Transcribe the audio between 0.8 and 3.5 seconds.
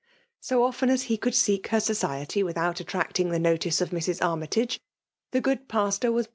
as ha could seek her society without attracting the